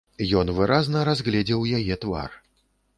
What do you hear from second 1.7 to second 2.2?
яе